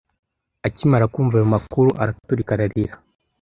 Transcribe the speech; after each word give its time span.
Akimara 0.67 1.05
kumva 1.13 1.35
ayo 1.37 1.47
makuru, 1.55 1.89
araturika 2.03 2.51
ararira. 2.53 2.93